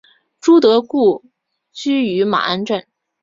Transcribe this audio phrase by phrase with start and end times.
[0.39, 1.25] 朱德故
[1.71, 2.87] 居位于马鞍镇。